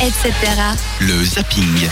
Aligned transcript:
etc. 0.00 0.32
Le 1.00 1.24
zapping. 1.24 1.88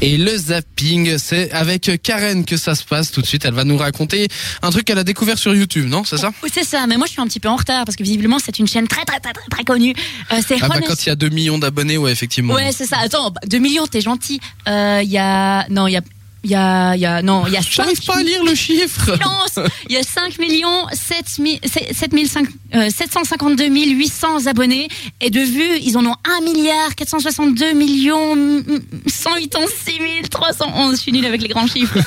Et 0.00 0.16
le 0.16 0.36
zapping, 0.36 1.18
c'est 1.18 1.50
avec 1.52 1.90
Karen 2.02 2.44
que 2.44 2.56
ça 2.56 2.74
se 2.74 2.84
passe 2.84 3.10
tout 3.10 3.20
de 3.20 3.26
suite. 3.26 3.44
Elle 3.44 3.54
va 3.54 3.64
nous 3.64 3.76
raconter 3.76 4.28
un 4.62 4.70
truc 4.70 4.84
qu'elle 4.86 4.98
a 4.98 5.04
découvert 5.04 5.38
sur 5.38 5.54
YouTube, 5.54 5.88
non 5.88 6.04
C'est 6.04 6.16
ça 6.18 6.32
Oui, 6.42 6.50
c'est 6.52 6.64
ça, 6.64 6.86
mais 6.86 6.96
moi 6.96 7.06
je 7.06 7.12
suis 7.12 7.20
un 7.20 7.26
petit 7.26 7.40
peu 7.40 7.48
en 7.48 7.56
retard 7.56 7.84
parce 7.84 7.96
que 7.96 8.02
visiblement 8.02 8.38
c'est 8.38 8.58
une 8.58 8.66
chaîne 8.66 8.88
très 8.88 9.04
très 9.04 9.20
très 9.20 9.32
très, 9.32 9.48
très 9.50 9.64
connue. 9.64 9.94
Euh, 10.32 10.40
c'est 10.46 10.56
Ah 10.62 10.68
bah 10.68 10.76
quand 10.86 11.04
il 11.04 11.08
y 11.08 11.12
a 11.12 11.16
2 11.16 11.28
millions 11.28 11.58
d'abonnés, 11.58 11.98
ouais, 11.98 12.12
effectivement. 12.12 12.54
Ouais, 12.54 12.72
c'est 12.72 12.86
ça. 12.86 12.98
Attends, 12.98 13.30
bah, 13.30 13.40
2 13.46 13.58
millions, 13.58 13.86
t'es 13.86 14.00
gentil. 14.00 14.40
Euh, 14.68 15.00
Il 15.02 15.10
y 15.10 15.18
a. 15.18 15.66
Non, 15.68 15.86
il 15.86 15.92
y 15.92 15.96
a. 15.96 16.02
Il 16.46 16.50
y 16.50 16.54
a, 16.56 16.94
y 16.94 17.06
a, 17.06 17.22
non, 17.22 17.44
il 17.46 17.54
y 17.54 17.56
a 17.56 17.62
J'arrive 17.62 17.96
5 17.96 18.04
pas 18.04 18.18
à 18.18 18.22
lire 18.22 18.44
le 18.44 18.54
chiffre. 18.54 19.14
Silence 19.14 19.70
Il 19.88 19.94
y 19.94 19.96
a 19.96 20.02
5 20.02 20.38
millions 20.38 20.86
7 20.92 21.38
mi- 21.38 21.58
7 21.64 21.94
500, 22.12 22.40
euh, 22.74 22.88
752 22.90 23.66
800 23.66 24.46
abonnés 24.46 24.88
et 25.20 25.30
de 25.30 25.40
vues, 25.40 25.78
ils 25.82 25.96
en 25.96 26.04
ont 26.06 26.14
1 26.40 26.44
milliard 26.44 26.94
462 26.96 27.72
millions 27.72 28.34
mm, 28.34 28.62
186 29.06 30.28
311. 30.30 30.96
Je 30.96 31.00
suis 31.00 31.12
nulle 31.12 31.26
avec 31.26 31.42
les 31.42 31.48
grands 31.48 31.66
chiffres. 31.66 31.96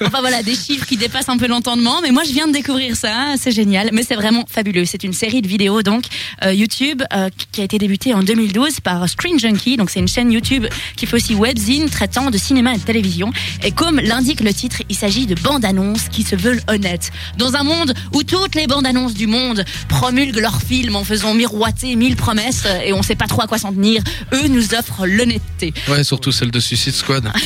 enfin 0.00 0.20
voilà, 0.20 0.42
des 0.42 0.54
chiffres 0.54 0.86
qui 0.86 0.96
dépassent 0.96 1.28
un 1.28 1.38
peu 1.38 1.46
l'entendement, 1.46 2.00
mais 2.02 2.10
moi 2.10 2.22
je 2.24 2.32
viens 2.32 2.46
de 2.46 2.52
découvrir 2.52 2.96
ça, 2.96 3.34
c'est 3.38 3.52
génial, 3.52 3.90
mais 3.92 4.02
c'est 4.02 4.14
vraiment 4.14 4.44
fabuleux. 4.48 4.84
C'est 4.84 5.04
une 5.04 5.12
série 5.12 5.42
de 5.42 5.48
vidéos 5.48 5.82
donc 5.82 6.04
euh, 6.44 6.52
YouTube 6.52 7.02
euh, 7.12 7.28
qui 7.52 7.60
a 7.60 7.64
été 7.64 7.78
débutée 7.78 8.14
en 8.14 8.22
2012 8.22 8.80
par 8.80 9.08
Screen 9.08 9.38
Junkie, 9.38 9.76
donc 9.76 9.90
c'est 9.90 10.00
une 10.00 10.08
chaîne 10.08 10.32
YouTube 10.32 10.66
qui 10.96 11.06
fait 11.06 11.16
aussi 11.16 11.34
webzine 11.34 11.88
traitant 11.88 12.30
de 12.30 12.38
cinéma 12.38 12.74
et 12.74 12.78
de 12.78 12.82
télévision. 12.82 13.32
Et 13.64 13.72
comme 13.72 14.00
l'indique 14.00 14.40
le 14.40 14.52
titre, 14.52 14.82
il 14.88 14.96
s'agit 14.96 15.26
de 15.26 15.34
bandes 15.34 15.64
annonces 15.64 16.08
qui 16.08 16.22
se 16.22 16.36
veulent 16.36 16.62
honnêtes. 16.68 17.10
Dans 17.38 17.54
un 17.54 17.62
monde 17.62 17.94
où 18.14 18.22
toutes 18.22 18.54
les 18.54 18.66
bandes 18.66 18.79
annonces 18.84 19.14
du 19.14 19.26
monde 19.26 19.64
promulguent 19.88 20.38
leurs 20.40 20.60
films 20.62 20.96
en 20.96 21.04
faisant 21.04 21.34
miroiter 21.34 21.96
mille 21.96 22.16
promesses 22.16 22.62
euh, 22.66 22.80
et 22.84 22.92
on 22.92 23.02
sait 23.02 23.14
pas 23.16 23.26
trop 23.26 23.42
à 23.42 23.46
quoi 23.46 23.58
s'en 23.58 23.72
tenir, 23.72 24.02
eux 24.32 24.48
nous 24.48 24.74
offrent 24.74 25.06
l'honnêteté. 25.06 25.72
Ouais, 25.88 26.04
surtout 26.04 26.32
celle 26.32 26.50
de 26.50 26.60
Suicide 26.60 26.94
Squad. 26.94 27.30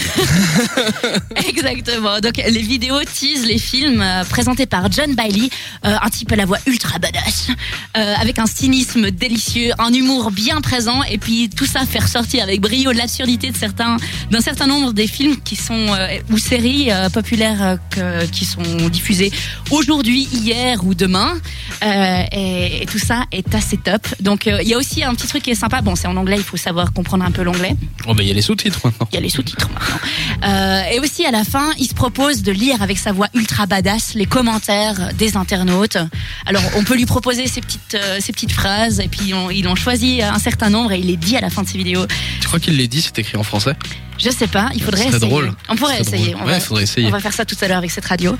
Exactement. 1.49 2.21
Donc 2.21 2.37
les 2.37 2.63
vidéos 2.63 3.01
teasent 3.01 3.47
les 3.47 3.59
films 3.59 4.01
euh, 4.03 4.25
présentés 4.25 4.67
par 4.67 4.91
John 4.91 5.15
Bailey, 5.15 5.49
euh, 5.85 5.95
un 6.01 6.09
type 6.11 6.31
à 6.33 6.37
la 6.37 6.45
voix 6.47 6.59
ultra 6.67 6.99
badass, 6.99 7.49
euh, 7.97 8.15
avec 8.21 8.39
un 8.39 8.47
cynisme 8.47 9.11
délicieux, 9.11 9.71
un 9.79 9.93
humour 9.93 10.31
bien 10.31 10.61
présent, 10.61 11.03
et 11.05 11.19
puis 11.19 11.51
tout 11.51 11.67
ça 11.67 11.81
fait 11.87 11.99
ressortir 12.01 12.43
avec 12.43 12.61
brio 12.61 12.93
l'absurdité 12.93 13.51
de 13.51 13.57
certains, 13.57 13.97
d'un 14.31 14.41
certain 14.41 14.67
nombre 14.67 14.93
des 14.93 15.07
films 15.07 15.37
qui 15.43 15.57
sont 15.57 15.87
ou 16.31 16.39
séries 16.39 16.89
populaires 17.13 17.79
que- 17.91 18.25
qui 18.27 18.45
sont 18.45 18.63
diffusées 18.89 19.33
aujourd'hui, 19.71 20.29
hier 20.33 20.85
ou 20.85 20.95
demain, 20.95 21.24
hein. 21.25 21.41
Euh, 21.85 22.23
et, 22.33 22.83
et 22.83 22.87
tout 22.87 22.99
ça 22.99 23.25
est 23.31 23.55
assez 23.55 23.77
top. 23.77 24.07
Donc 24.21 24.47
euh, 24.47 24.59
il 24.63 24.69
y 24.69 24.75
a 24.75 24.79
aussi 24.79 25.05
un 25.05 25.15
petit 25.15 25.27
truc 25.27 25.43
qui 25.43 25.51
est 25.51 25.55
sympa. 25.55 25.83
Bon, 25.83 25.95
c'est 25.97 26.07
en 26.09 26.17
anglais, 26.17 26.37
il 26.39 26.43
faut 26.43 26.57
savoir 26.57 26.93
comprendre 26.93 27.25
un 27.25 27.31
peu 27.31 27.43
l'anglais. 27.43 27.77
Oh, 28.07 28.15
bah, 28.15 28.23
il 28.23 28.29
y 28.29 28.31
a 28.31 28.35
les 28.35 28.43
sous-titres 28.43 28.81
maintenant. 28.85 29.07
Il 29.13 29.17
y 29.17 29.19
a 29.19 29.21
les 29.21 29.29
sous-titres 29.29 29.69
maintenant. 29.69 29.99
Euh, 30.45 30.83
et 30.93 30.99
aussi 31.01 31.27
à 31.27 31.31
la 31.31 31.45
fin, 31.45 31.73
il 31.79 31.87
se 31.87 31.95
propose 31.95 32.43
de 32.43 32.53
lire 32.53 32.81
avec 32.83 32.97
sa 32.99 33.13
voix 33.13 33.29
ultra 33.35 33.67
badass 33.67 34.15
les 34.15 34.27
commentaires 34.27 35.11
des 35.15 35.37
internautes. 35.37 35.99
Alors 36.47 36.63
on 36.77 36.85
peut 36.85 36.97
lui 36.97 37.07
proposer 37.07 37.47
ces 37.47 37.61
petites 37.61 37.99
ces 38.21 38.33
petites 38.33 38.53
phrases 38.53 39.01
et 39.01 39.09
puis 39.09 39.35
on, 39.35 39.51
il 39.51 39.69
en 39.69 39.75
choisit 39.75 40.23
un 40.23 40.39
certain 40.39 40.71
nombre 40.71 40.93
et 40.93 40.99
il 40.99 41.07
les 41.07 41.17
dit 41.17 41.37
à 41.37 41.41
la 41.41 41.51
fin 41.51 41.63
de 41.63 41.69
ses 41.69 41.77
vidéos. 41.79 42.07
Tu 42.41 42.47
crois 42.47 42.61
qu'il 42.61 42.77
les 42.77 42.89
dit, 42.89 43.03
c'est 43.03 43.19
écrit 43.19 43.37
en 43.37 43.43
français? 43.43 43.75
Je 44.17 44.31
sais 44.31 44.47
pas, 44.47 44.71
il 44.75 44.81
faudrait 44.83 45.09
essayer. 45.09 45.19
drôle. 45.19 45.53
On 45.69 45.75
pourrait 45.75 46.01
essayer. 46.01 46.31
drôle. 46.33 46.43
On 46.43 46.47
Ouais, 46.47 46.53
va, 46.53 46.59
il 46.59 46.63
faudrait 46.63 46.83
essayer. 46.85 47.07
on 47.09 47.11
va 47.11 47.19
faire 47.19 47.33
ça 47.33 47.45
tout 47.45 47.57
à 47.61 47.67
l'heure 47.67 47.79
avec 47.79 47.91
cette 47.91 48.05
radio. 48.05 48.37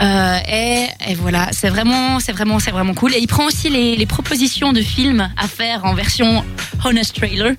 Et, 0.00 0.86
et 1.08 1.14
voilà, 1.14 1.48
c'est 1.52 1.68
vraiment, 1.68 2.18
c'est 2.18 2.32
vraiment, 2.32 2.58
c'est 2.58 2.72
vraiment 2.72 2.81
cool. 2.94 3.14
Et 3.14 3.18
il 3.18 3.26
prend 3.26 3.46
aussi 3.46 3.70
les, 3.70 4.06
propositions 4.06 4.72
de 4.72 4.82
films 4.82 5.28
à 5.36 5.48
faire 5.48 5.84
en 5.84 5.94
version 5.94 6.44
honest 6.84 7.14
trailer. 7.14 7.54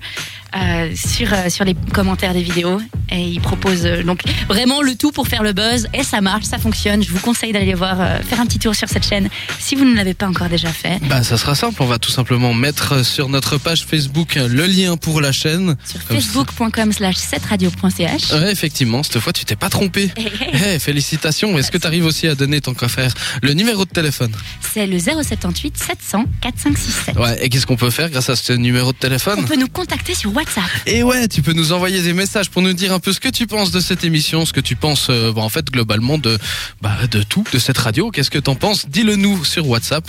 euh, 0.56 0.94
euh, 1.32 1.48
sur 1.48 1.64
les 1.64 1.74
commentaires 1.92 2.32
des 2.32 2.42
vidéos 2.42 2.80
et 3.10 3.20
il 3.28 3.40
propose 3.40 3.84
euh, 3.86 4.02
donc 4.02 4.22
vraiment 4.48 4.82
le 4.82 4.94
tout 4.94 5.12
pour 5.12 5.28
faire 5.28 5.42
le 5.42 5.52
buzz 5.52 5.88
et 5.94 6.02
ça 6.02 6.20
marche 6.20 6.44
ça 6.44 6.58
fonctionne 6.58 7.02
je 7.02 7.10
vous 7.10 7.18
conseille 7.20 7.52
d'aller 7.52 7.74
voir 7.74 8.00
euh, 8.00 8.18
faire 8.20 8.40
un 8.40 8.46
petit 8.46 8.58
tour 8.58 8.74
sur 8.74 8.88
cette 8.88 9.06
chaîne 9.06 9.28
si 9.58 9.74
vous 9.74 9.84
ne 9.84 9.94
l'avez 9.94 10.14
pas 10.14 10.26
encore 10.28 10.48
déjà 10.48 10.68
fait 10.68 10.98
Bah, 11.08 11.22
ça 11.22 11.36
sera 11.36 11.54
simple. 11.54 11.82
On 11.82 11.86
va 11.86 11.98
tout 11.98 12.10
simplement 12.10 12.54
mettre 12.54 13.04
sur 13.04 13.28
notre 13.28 13.58
page 13.58 13.84
Facebook 13.84 14.34
le 14.36 14.66
lien 14.66 14.96
pour 14.96 15.20
la 15.20 15.32
chaîne. 15.32 15.76
sur 15.86 16.04
Comme 16.06 16.16
ça. 16.20 16.22
facebook.com 16.22 16.92
slash 16.92 17.16
7radio.ch 17.16 18.32
Ouais, 18.32 18.50
effectivement, 18.52 19.02
cette 19.02 19.18
fois, 19.20 19.32
tu 19.32 19.44
t'es 19.44 19.56
pas 19.56 19.68
trompé. 19.70 20.10
Hey, 20.16 20.26
hey. 20.52 20.74
Eh, 20.74 20.78
félicitations. 20.78 21.56
Est-ce 21.58 21.70
que 21.70 21.78
tu 21.78 21.86
arrives 21.86 22.04
aussi 22.06 22.26
à 22.28 22.34
donner 22.34 22.60
tant 22.60 22.74
qu'à 22.74 22.88
faire 22.88 23.12
le 23.42 23.52
numéro 23.54 23.84
de 23.84 23.90
téléphone 23.90 24.32
c'est 24.60 24.86
le 24.86 24.98
078 24.98 25.76
700 25.78 26.24
4567 26.40 27.16
Ouais, 27.16 27.44
et 27.44 27.48
qu'est-ce 27.48 27.66
qu'on 27.66 27.76
peut 27.76 27.90
faire 27.90 28.10
grâce 28.10 28.28
à 28.30 28.36
ce 28.36 28.52
numéro 28.52 28.92
de 28.92 28.96
on 28.96 29.00
téléphone 29.00 29.44
peut 29.44 29.56
nous 29.56 29.68
contacter 29.68 30.14
sur 30.14 30.34
WhatsApp 30.34 30.64
Et 30.86 31.02
ouais, 31.02 31.28
tu 31.28 31.42
peux 31.42 31.52
nous 31.52 31.72
envoyer 31.72 32.02
des 32.02 32.12
messages 32.12 32.50
pour 32.50 32.62
nous 32.62 32.72
dire 32.72 32.92
un 32.94 33.00
peu 33.00 33.12
ce 33.12 33.20
que 33.20 33.28
tu 33.28 33.46
penses 33.46 33.72
de 33.72 33.80
cette 33.80 34.04
émission, 34.04 34.46
ce 34.46 34.52
que 34.52 34.60
tu 34.60 34.76
penses, 34.76 35.08
euh, 35.10 35.32
bon, 35.32 35.42
en 35.42 35.48
fait, 35.48 35.66
globalement 35.66 36.16
de, 36.16 36.38
bah, 36.80 36.96
de 37.10 37.22
tout, 37.22 37.44
de 37.52 37.58
cette 37.58 37.78
radio. 37.78 38.10
Qu'est-ce 38.10 38.30
que 38.30 38.38
t'en 38.38 38.54
penses? 38.54 38.88
Dis-le 38.88 39.16
nous 39.16 39.44
sur 39.44 39.68
WhatsApp, 39.68 40.08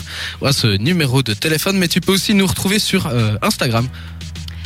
ce 0.52 0.78
numéro 0.78 1.24
de 1.24 1.34
téléphone, 1.34 1.78
mais 1.78 1.88
tu 1.88 2.00
peux 2.00 2.14
aussi 2.14 2.34
nous 2.34 2.46
retrouver 2.46 2.80
sur 2.80 3.08
euh, 3.08 3.36
Instagram. 3.42 3.88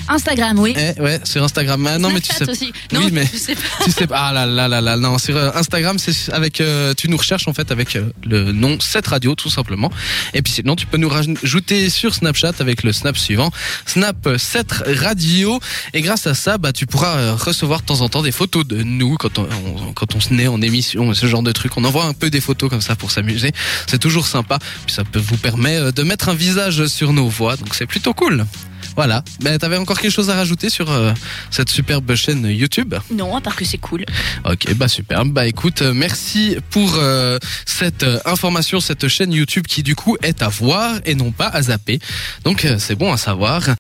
Instagram 0.10 0.60
oui 0.60 0.76
Eh 0.78 1.00
ouais, 1.02 1.20
sur 1.24 1.44
Instagram. 1.44 1.88
Ah, 1.88 1.98
non, 1.98 2.10
mais 2.12 2.20
tu 2.22 2.34
sais. 2.34 2.50
Aussi. 2.50 2.72
Non, 2.92 3.02
Oui, 3.02 3.10
mais- 3.12 3.30
je 3.34 3.38
sais 3.38 3.56
pas. 3.56 3.62
tu 3.86 3.92
sais 3.92 4.08
pas, 4.08 4.18
ah 4.30 4.34
là 4.34 4.46
là 4.46 4.68
là 4.68 4.82
là, 4.82 4.98
non, 4.98 5.18
sur 5.18 5.38
euh, 5.38 5.52
Instagram, 5.56 5.98
c'est 6.00 6.32
avec, 6.34 6.60
euh, 6.62 6.94
tu 6.96 7.10
nous 7.10 7.18
recherches 7.18 7.48
en 7.48 7.54
fait 7.54 7.72
avec 7.72 7.96
euh, 7.96 8.10
le 8.26 8.52
nom 8.52 8.80
7 8.80 9.06
radio 9.08 9.36
tout 9.36 9.50
simplement. 9.50 9.92
Et 10.34 10.42
puis 10.42 10.52
sinon, 10.54 10.76
tu 10.76 10.86
peux 10.86 10.98
nous 10.98 11.10
rajouter 11.10 11.90
sur 11.90 12.14
Snapchat 12.14 12.54
avec 12.60 12.84
le 12.84 12.92
snap 12.94 13.18
suivant, 13.18 13.52
Snap 13.86 14.28
7 14.38 14.84
radio. 15.00 15.60
Et 15.94 16.02
grâce 16.02 16.28
à 16.28 16.34
ça, 16.34 16.58
bah, 16.58 16.74
tu 16.74 16.86
pourras 16.86 17.34
recevoir 17.36 17.82
de 17.82 17.86
temps 17.86 18.02
en 18.02 18.10
temps 18.10 18.22
des 18.24 18.32
photos 18.32 18.66
de 18.68 18.82
nous 18.84 19.16
quand 19.18 19.38
on, 19.40 19.44
on- 19.78 19.94
quand 19.94 20.16
on 20.16 20.20
se 20.20 20.34
naît 20.34 20.48
en 20.48 20.62
émission, 20.62 21.14
ce 21.14 21.26
genre 21.28 21.44
de 21.44 21.52
truc. 21.52 21.78
On 21.78 21.84
envoie 21.84 22.06
un 22.06 22.14
peu 22.14 22.30
des 22.30 22.42
photos 22.42 22.70
comme 22.70 22.82
ça 22.82 22.96
pour 22.96 23.12
s'amuser. 23.12 23.52
C'est 23.88 24.00
toujours 24.00 24.28
sympa. 24.28 24.60
Puis 24.86 24.96
ça 24.96 25.04
peut 25.04 25.20
vous 25.20 25.38
permettre 25.38 25.92
de 25.94 26.04
mettre 26.04 26.30
un 26.30 26.34
visage 26.34 26.86
sur 26.88 27.14
nos 27.14 27.28
voix, 27.30 27.56
donc 27.58 27.76
c'est 27.76 27.86
plutôt 27.86 28.14
cool. 28.14 28.46
Voilà. 28.96 29.24
Ben, 29.42 29.58
t'avais 29.58 29.78
encore 29.78 30.00
quelque 30.00 30.12
chose 30.12 30.30
à 30.30 30.36
rajouter 30.36 30.70
sur 30.70 30.92
euh, 30.92 31.14
cette 31.52 31.70
superbe 31.70 32.14
chaîne 32.16 32.46
YouTube? 32.46 32.96
Non, 33.12 33.36
à 33.36 33.42
part 33.42 33.56
que 33.56 33.66
c'est 33.66 33.78
cool. 33.78 34.06
Ok, 34.46 34.74
bah 34.76 34.88
super. 34.88 35.26
Bah 35.26 35.48
écoute, 35.48 35.82
euh, 35.82 35.94
merci 35.94 36.58
pour 36.70 36.96
euh, 36.96 37.38
cette 37.66 38.04
euh, 38.04 38.20
information, 38.26 38.80
cette 38.80 39.08
chaîne 39.08 39.32
YouTube 39.32 39.66
qui 39.68 39.84
du 39.84 39.96
coup 39.96 40.18
est 40.22 40.42
à 40.42 40.50
voir 40.50 40.96
et 41.06 41.16
non 41.16 41.32
pas 41.32 41.48
à 41.48 41.62
zapper. 41.62 42.00
Donc 42.44 42.66
euh, 42.66 42.78
c'est 42.80 42.96
bon 42.96 43.12
à 43.12 43.18
savoir. 43.18 43.76